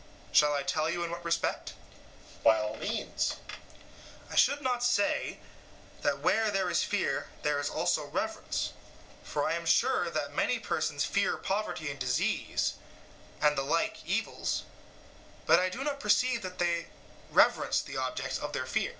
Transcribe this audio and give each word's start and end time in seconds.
Shall 0.31 0.55
I 0.55 0.63
tell 0.63 0.89
you 0.89 1.03
in 1.03 1.11
what 1.11 1.23
respect? 1.23 1.73
EUTHYPHRO: 1.73 2.43
By 2.43 2.57
all 2.59 2.75
means. 2.77 3.21
SOCRATES: 3.45 4.31
I 4.31 4.35
should 4.35 4.61
not 4.63 4.83
say 4.83 5.39
that 6.01 6.21
where 6.21 6.49
there 6.49 6.71
is 6.71 6.83
fear 6.83 7.29
there 7.43 7.59
is 7.59 7.69
also 7.69 8.07
reverence; 8.07 8.73
for 9.23 9.47
I 9.47 9.53
am 9.53 9.67
sure 9.67 10.09
that 10.09 10.33
many 10.33 10.57
persons 10.57 11.05
fear 11.05 11.37
poverty 11.37 11.91
and 11.91 11.99
disease, 11.99 12.73
and 13.41 13.55
the 13.55 13.61
like 13.61 14.03
evils, 14.03 14.63
but 15.45 15.59
I 15.59 15.69
do 15.69 15.83
not 15.83 15.99
perceive 15.99 16.41
that 16.41 16.57
they 16.57 16.87
reverence 17.29 17.79
the 17.83 17.97
objects 17.97 18.39
of 18.39 18.53
their 18.53 18.65
fear. 18.65 18.89